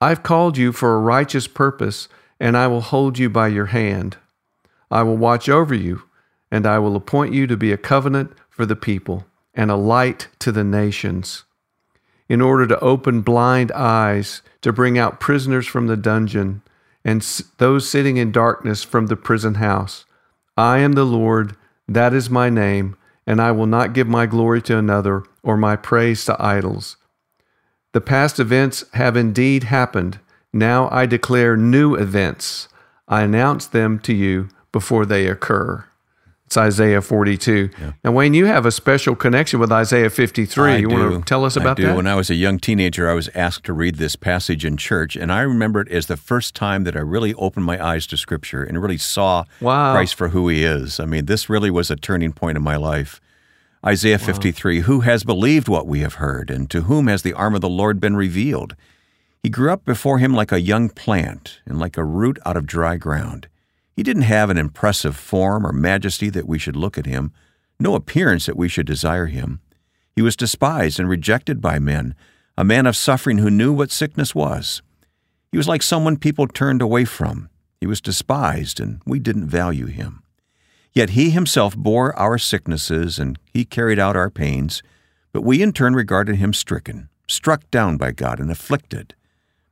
[0.00, 2.08] I've called you for a righteous purpose,
[2.40, 4.16] and I will hold you by your hand.
[4.90, 6.02] I will watch over you,
[6.50, 10.28] and I will appoint you to be a covenant for the people and a light
[10.40, 11.44] to the nations
[12.32, 16.62] in order to open blind eyes, to bring out prisoners from the dungeon,
[17.04, 17.22] and
[17.58, 20.04] those sitting in darkness from the prison house.
[20.56, 21.56] I am the Lord,
[21.88, 22.96] that is my name,
[23.26, 26.96] and I will not give my glory to another or my praise to idols.
[27.92, 30.18] The past events have indeed happened.
[30.52, 32.68] Now I declare new events.
[33.08, 35.84] I announce them to you before they occur.
[36.52, 37.70] It's Isaiah 42.
[38.04, 40.70] Now, Wayne, you have a special connection with Isaiah 53.
[40.72, 40.94] I you do.
[40.94, 41.86] want to tell us about I do.
[41.86, 41.96] that?
[41.96, 45.16] When I was a young teenager, I was asked to read this passage in church,
[45.16, 48.18] and I remember it as the first time that I really opened my eyes to
[48.18, 49.94] Scripture and really saw Wow.
[49.94, 51.00] Christ for who He is.
[51.00, 53.18] I mean, this really was a turning point in my life.
[53.82, 57.54] Isaiah 53 Who has believed what we have heard, and to whom has the arm
[57.54, 58.76] of the Lord been revealed?
[59.42, 62.66] He grew up before him like a young plant and like a root out of
[62.66, 63.48] dry ground.
[63.94, 67.32] He didn't have an impressive form or majesty that we should look at him,
[67.78, 69.60] no appearance that we should desire him.
[70.14, 72.14] He was despised and rejected by men,
[72.56, 74.82] a man of suffering who knew what sickness was.
[75.50, 77.48] He was like someone people turned away from.
[77.80, 80.22] He was despised, and we didn't value him.
[80.92, 84.82] Yet he himself bore our sicknesses, and he carried out our pains.
[85.32, 89.14] But we in turn regarded him stricken, struck down by God, and afflicted.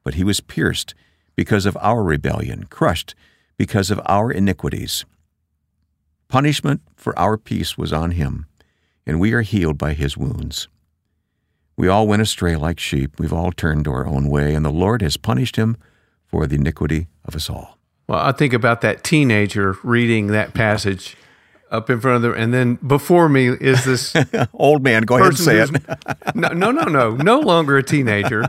[0.03, 0.95] But he was pierced
[1.37, 3.15] because of our rebellion, crushed
[3.61, 5.05] because of our iniquities.
[6.29, 8.47] Punishment for our peace was on him,
[9.07, 10.67] and we are healed by his wounds.
[11.77, 13.21] We all went astray like sheep.
[13.21, 15.77] We've all turned to our own way, and the Lord has punished him
[16.25, 17.77] for the iniquity of us all.
[18.09, 21.15] Well, I think about that teenager reading that passage
[21.71, 24.17] up in front of them, and then before me is this
[24.55, 25.03] old man.
[25.03, 25.71] Go ahead and say it.
[26.35, 28.47] no, no, no, no, no longer a teenager,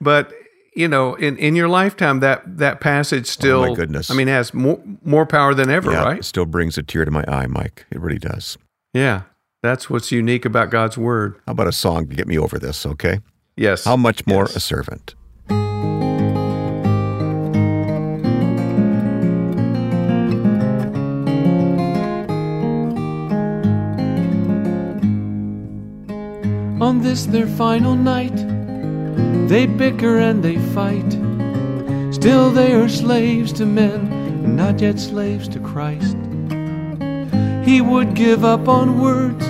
[0.00, 0.32] but
[0.74, 4.28] you know, in, in your lifetime, that that passage still, oh my goodness, I mean,
[4.28, 6.18] has more more power than ever, yeah, right?
[6.18, 7.86] It still brings a tear to my eye, Mike.
[7.90, 8.58] It really does.
[8.94, 9.22] Yeah,
[9.62, 11.40] that's what's unique about God's word.
[11.46, 13.20] How about a song to get me over this, okay?
[13.56, 13.84] Yes.
[13.84, 14.56] How much more yes.
[14.56, 15.14] a servant?
[26.80, 28.57] On this their final night,
[29.48, 31.10] they bicker and they fight.
[32.14, 34.12] Still they are slaves to men,
[34.44, 36.16] and not yet slaves to Christ.
[37.64, 39.46] He would give up on words,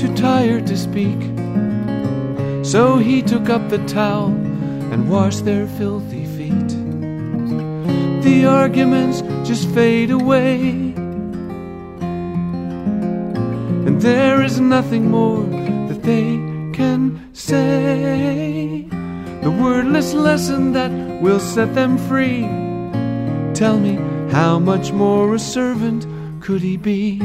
[0.00, 1.20] too tired to speak.
[2.64, 4.28] So he took up the towel
[4.92, 6.68] and washed their filthy feet.
[8.22, 10.94] The arguments just fade away,
[13.86, 15.42] and there is nothing more
[15.88, 16.38] that they
[16.72, 18.91] can say.
[19.42, 22.42] The wordless lesson that will set them free.
[23.54, 23.96] Tell me,
[24.30, 26.06] how much more a servant
[26.40, 27.18] could he be?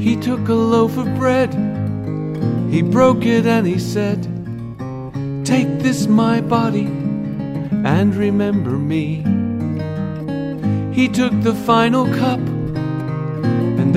[0.00, 1.52] He took a loaf of bread,
[2.70, 4.22] he broke it and he said,
[5.44, 9.24] Take this, my body, and remember me.
[10.94, 12.40] He took the final cup,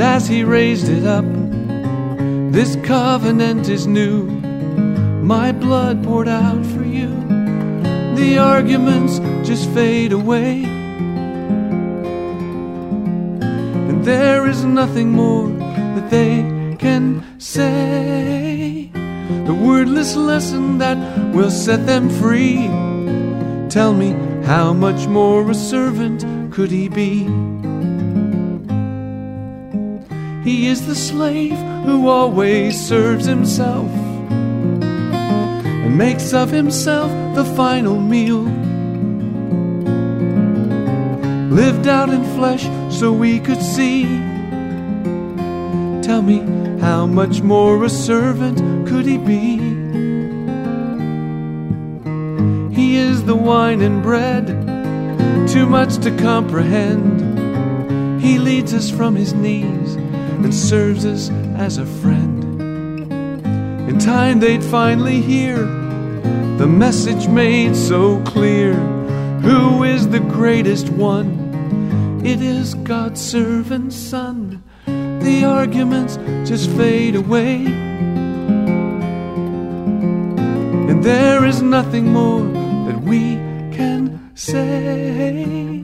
[0.01, 1.25] as he raised it up,
[2.51, 4.25] this covenant is new.
[5.21, 7.09] My blood poured out for you.
[8.15, 10.63] The arguments just fade away.
[13.89, 18.89] And there is nothing more that they can say.
[19.45, 20.97] The wordless lesson that
[21.33, 22.67] will set them free.
[23.69, 24.11] Tell me,
[24.45, 27.27] how much more a servant could he be?
[30.43, 33.91] He is the slave who always serves himself
[34.81, 38.41] and makes of himself the final meal.
[41.51, 44.05] Lived out in flesh so we could see.
[46.01, 46.39] Tell me,
[46.79, 49.57] how much more a servant could he be?
[52.73, 54.47] He is the wine and bread,
[55.47, 57.21] too much to comprehend.
[58.23, 59.90] He leads us from his knees
[60.43, 62.61] and serves us as a friend.
[63.89, 65.57] In time, they'd finally hear
[66.57, 68.73] the message made so clear
[69.41, 72.21] Who is the greatest one?
[72.23, 74.63] It is God's servant son.
[74.85, 76.17] The arguments
[76.47, 77.65] just fade away.
[80.89, 82.43] And there is nothing more
[82.85, 83.37] that we
[83.75, 85.81] can say.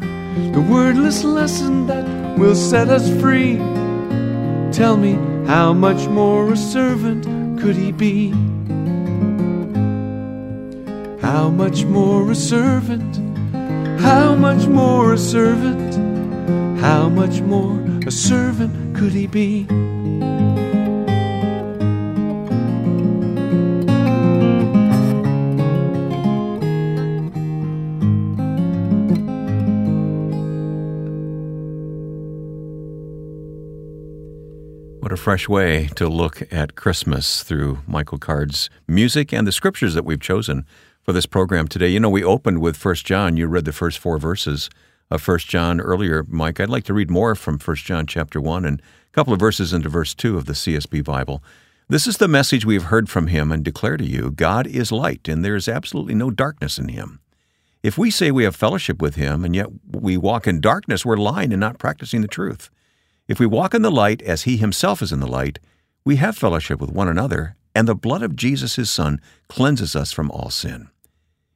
[0.53, 2.05] The wordless lesson that
[2.37, 3.57] will set us free.
[4.77, 5.13] Tell me,
[5.47, 7.25] how much more a servant
[7.59, 8.29] could he be?
[11.19, 13.17] How much more a servant?
[13.99, 15.95] How much more a servant?
[16.79, 19.65] How much more a servant could he be?
[35.17, 40.21] Fresh way to look at Christmas through Michael Card's music and the scriptures that we've
[40.21, 40.65] chosen
[41.03, 41.89] for this program today.
[41.89, 43.35] You know, we opened with First John.
[43.35, 44.69] You read the first four verses
[45.09, 46.59] of First John earlier, Mike.
[46.59, 49.73] I'd like to read more from First John chapter 1 and a couple of verses
[49.73, 51.43] into verse 2 of the CSB Bible.
[51.89, 54.91] This is the message we have heard from him and declare to you God is
[54.91, 57.19] light, and there is absolutely no darkness in him.
[57.81, 61.17] If we say we have fellowship with him, and yet we walk in darkness, we're
[61.17, 62.69] lying and not practicing the truth.
[63.27, 65.59] If we walk in the light as he himself is in the light,
[66.05, 69.19] we have fellowship with one another, and the blood of Jesus his Son
[69.49, 70.89] cleanses us from all sin.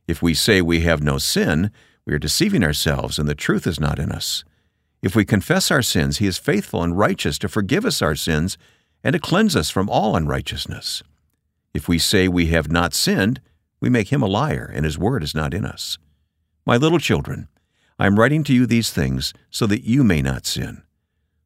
[0.06, 1.72] If we say we have no sin,
[2.06, 4.44] we are deceiving ourselves, and the truth is not in us.
[5.02, 8.58] If we confess our sins, he is faithful and righteous to forgive us our sins
[9.04, 11.04] and to cleanse us from all unrighteousness.
[11.74, 13.40] If we say we have not sinned,
[13.80, 15.98] we make him a liar, and his word is not in us.
[16.66, 17.48] My little children,
[17.98, 20.84] I am writing to you these things so that you may not sin.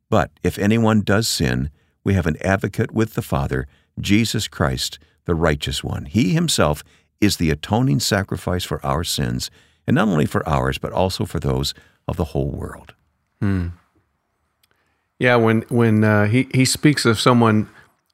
[0.10, 1.70] But if anyone does sin,
[2.04, 3.68] we have an advocate with the Father,
[4.00, 6.06] Jesus Christ, the righteous one.
[6.06, 6.84] He himself
[7.20, 9.50] is the atoning sacrifice for our sins,
[9.88, 11.74] and not only for ours, but also for those
[12.08, 12.94] of the whole world.
[13.42, 13.70] Hmm.
[15.18, 17.70] Yeah, when when uh, he he speaks of someone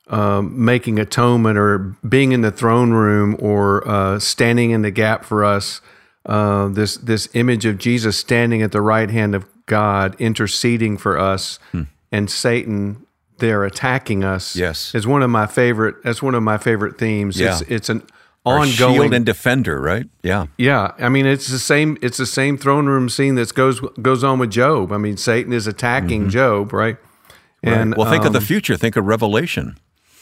[0.08, 5.26] um, making atonement or being in the throne room or uh, standing in the gap
[5.26, 5.82] for us,
[6.26, 11.18] uh, this this image of Jesus standing at the right hand of God, interceding for
[11.18, 11.60] us,
[12.12, 13.06] and Satan
[13.38, 14.56] there attacking us.
[14.56, 14.94] Yes.
[14.96, 15.96] is one of my favorite.
[16.04, 17.40] That's one of my favorite themes.
[17.40, 17.58] Yeah.
[17.60, 18.04] It's, it's an
[18.46, 20.08] Our ongoing shield and defender, right?
[20.24, 20.46] Yeah.
[20.58, 21.98] yeah, I mean it's the same.
[22.02, 24.92] It's the same throne room scene that goes goes on with Job.
[24.92, 26.98] I mean Satan is attacking Job, right?
[27.64, 28.78] And well, think of the um, future.
[28.78, 29.78] Think of Revelation.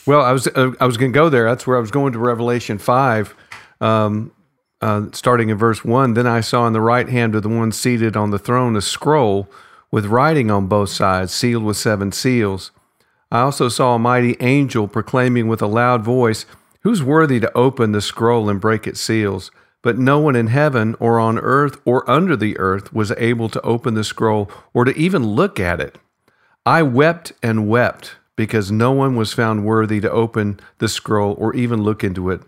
[0.06, 1.44] well, I was uh, I was going to go there.
[1.44, 3.34] That's where I was going to Revelation five,
[3.80, 4.32] um,
[4.80, 6.14] uh, starting in verse one.
[6.14, 8.80] Then I saw in the right hand of the one seated on the throne a
[8.80, 9.48] scroll
[9.90, 12.70] with writing on both sides, sealed with seven seals.
[13.30, 16.46] I also saw a mighty angel proclaiming with a loud voice,
[16.82, 19.50] Who's worthy to open the scroll and break its seals?
[19.82, 23.60] But no one in heaven or on earth or under the earth was able to
[23.62, 25.98] open the scroll or to even look at it.
[26.64, 31.54] I wept and wept because no one was found worthy to open the scroll or
[31.54, 32.42] even look into it.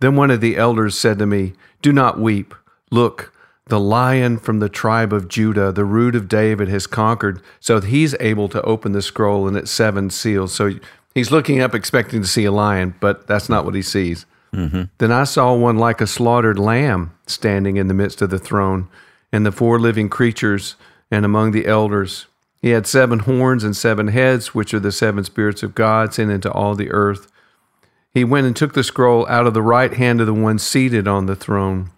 [0.00, 2.54] Then one of the elders said to me, Do not weep.
[2.90, 3.32] Look,
[3.66, 7.88] the lion from the tribe of Judah, the root of David, has conquered, so that
[7.88, 10.54] he's able to open the scroll and its seven seals.
[10.54, 10.74] So
[11.14, 14.24] he's looking up expecting to see a lion, but that's not what he sees.
[14.52, 14.84] Mm-hmm.
[14.98, 18.88] Then I saw one like a slaughtered lamb standing in the midst of the throne,
[19.32, 20.76] and the four living creatures,
[21.10, 22.26] and among the elders.
[22.62, 26.30] He had seven horns and seven heads, which are the seven spirits of God sent
[26.30, 27.30] into all the earth.
[28.16, 31.06] He went and took the scroll out of the right hand of the one seated
[31.06, 31.90] on the throne.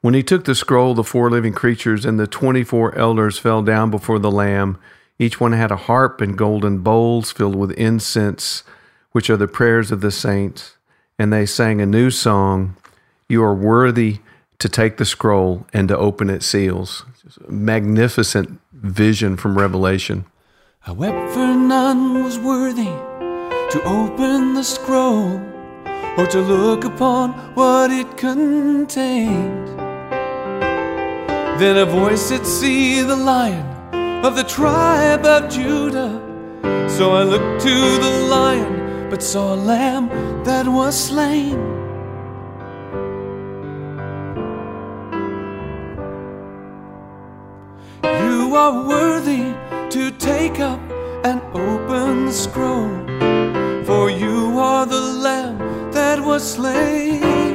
[0.00, 3.62] When he took the scroll, the four living creatures and the twenty four elders fell
[3.62, 4.80] down before the Lamb.
[5.16, 8.64] Each one had a harp and golden bowls filled with incense,
[9.12, 10.76] which are the prayers of the saints.
[11.20, 12.74] And they sang a new song
[13.28, 14.18] You are worthy
[14.58, 17.04] to take the scroll and to open its seals.
[17.48, 20.24] Magnificent vision from Revelation.
[20.84, 23.05] I wept for none was worthy
[23.70, 25.40] to open the scroll
[26.16, 29.68] or to look upon what it contained.
[31.58, 33.66] Then a voice said, See the lion
[34.24, 36.22] of the tribe of Judah.
[36.88, 40.08] So I looked to the lion, but saw a lamb
[40.44, 41.58] that was slain.
[48.04, 49.54] You are worthy
[49.90, 50.80] to take up
[51.24, 52.88] and open the scroll,
[53.86, 55.58] for you are the Lamb
[55.92, 57.54] that was slain.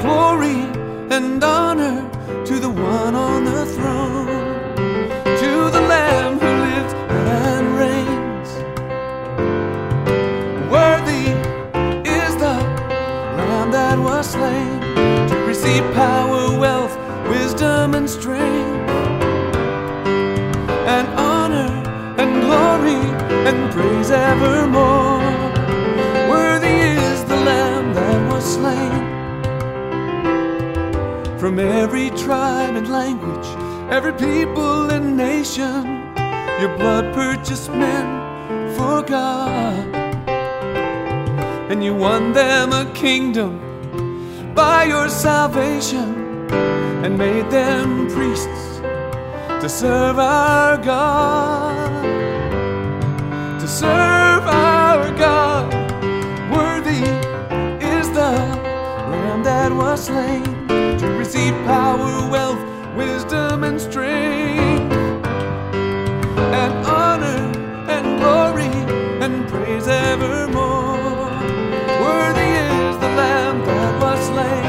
[0.00, 0.60] Glory
[1.10, 1.98] and honor
[2.46, 4.26] to the one on the throne,
[5.42, 6.92] to the Lamb who lives
[7.32, 8.50] and reigns.
[10.70, 11.26] Worthy
[12.08, 12.56] is the
[13.38, 14.80] Lamb that was slain
[15.30, 16.96] to receive power, wealth,
[17.28, 18.77] wisdom, and strength,
[23.48, 25.22] and praise evermore.
[26.28, 29.02] Worthy is the Lamb that was slain
[31.38, 33.48] from every tribe and language,
[33.90, 35.82] every people and nation.
[36.60, 38.06] Your blood purchased men
[38.76, 39.94] for God,
[41.70, 43.52] and you won them a kingdom
[44.54, 46.10] by your salvation
[47.02, 48.80] and made them priests
[49.62, 51.87] to serve our God.
[53.68, 55.72] Serve our God,
[56.50, 57.04] worthy
[57.84, 58.32] is the
[59.12, 60.42] Lamb that was slain
[60.98, 62.58] to receive power, wealth,
[62.96, 64.90] wisdom, and strength,
[66.50, 67.52] and honor
[67.90, 68.72] and glory
[69.22, 71.28] and praise evermore.
[72.00, 74.64] Worthy is the Lamb that was slain.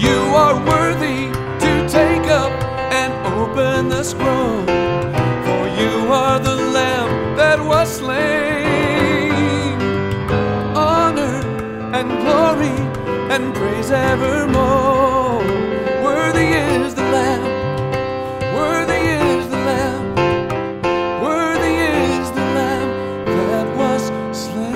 [0.00, 1.28] You are worthy
[1.64, 2.50] to take up
[2.90, 4.69] and open the scroll,
[13.92, 15.38] and evermore.
[16.04, 17.42] Worthy is the Lamb.
[18.54, 20.14] Worthy is the Lamb.
[21.22, 24.02] Worthy is the Lamb that was
[24.36, 24.70] slain.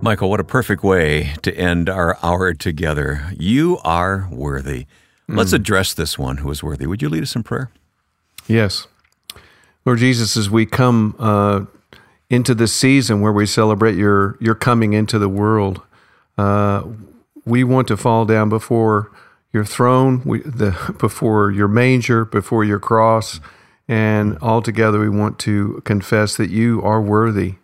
[0.00, 3.32] Michael, what a perfect way to end our hour together.
[3.38, 4.86] You are worthy.
[5.26, 6.86] Let's address this one who is worthy.
[6.86, 7.70] Would you lead us in prayer?
[8.46, 8.86] Yes.
[9.86, 11.64] Lord Jesus, as we come uh,
[12.30, 15.82] into this season where we celebrate your, your coming into the world,
[16.38, 16.82] uh,
[17.44, 19.10] we want to fall down before
[19.52, 23.40] your throne, we, the, before your manger, before your cross,
[23.86, 27.56] and altogether we want to confess that you are worthy,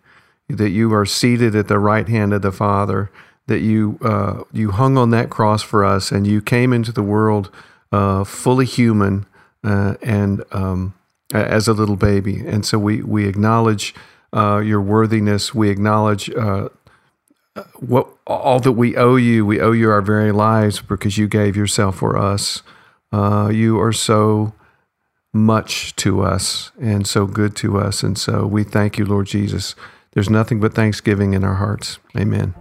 [0.47, 3.11] that you are seated at the right hand of the Father,
[3.47, 7.03] that you uh, you hung on that cross for us, and you came into the
[7.03, 7.49] world
[7.91, 9.25] uh, fully human
[9.63, 10.93] uh, and um,
[11.33, 12.39] as a little baby.
[12.45, 13.95] And so we we acknowledge
[14.33, 15.53] uh, your worthiness.
[15.53, 16.69] We acknowledge uh,
[17.79, 19.45] what all that we owe you.
[19.45, 22.63] We owe you our very lives because you gave yourself for us.
[23.11, 24.53] Uh, you are so
[25.33, 28.03] much to us and so good to us.
[28.03, 29.75] And so we thank you, Lord Jesus.
[30.13, 31.99] There's nothing but thanksgiving in our hearts.
[32.17, 32.53] Amen.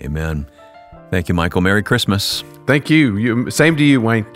[0.00, 0.46] Amen.
[1.10, 1.62] Thank you, Michael.
[1.62, 2.44] Merry Christmas.
[2.66, 3.16] Thank you.
[3.16, 4.26] you same to you, Wayne.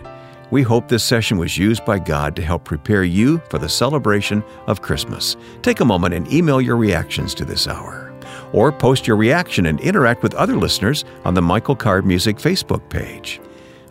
[0.52, 4.44] We hope this session was used by God to help prepare you for the celebration
[4.66, 5.34] of Christmas.
[5.62, 8.12] Take a moment and email your reactions to this hour.
[8.52, 12.86] Or post your reaction and interact with other listeners on the Michael Card Music Facebook
[12.90, 13.40] page.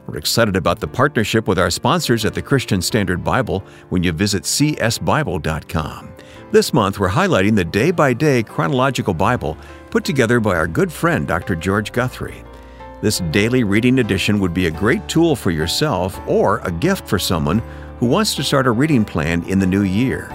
[0.05, 4.11] We're excited about the partnership with our sponsors at the Christian Standard Bible when you
[4.11, 6.13] visit csbible.com.
[6.51, 9.57] This month, we're highlighting the day by day chronological Bible
[9.89, 11.55] put together by our good friend, Dr.
[11.55, 12.43] George Guthrie.
[13.01, 17.17] This daily reading edition would be a great tool for yourself or a gift for
[17.17, 17.63] someone
[17.97, 20.27] who wants to start a reading plan in the new year.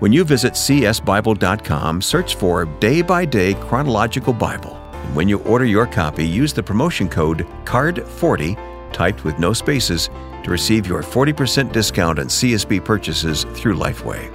[0.00, 4.76] When you visit csbible.com, search for Day by Day Chronological Bible.
[4.92, 10.10] And when you order your copy, use the promotion code CARD40, typed with no spaces,
[10.42, 14.30] to receive your 40% discount on CSB purchases through Lifeway.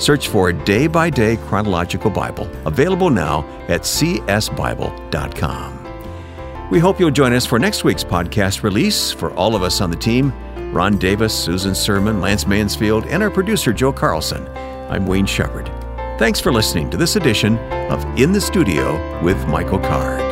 [0.00, 5.00] Search for Day by Day Chronological Bible, available now at csbible.com.
[6.70, 9.10] We hope you'll join us for next week's podcast release.
[9.10, 10.32] For all of us on the team,
[10.72, 14.46] Ron Davis, Susan Sermon, Lance Mansfield, and our producer, Joe Carlson,
[14.88, 15.66] I'm Wayne Shepherd.
[16.20, 17.58] Thanks for listening to this edition
[17.90, 20.29] of In the Studio with Michael Card.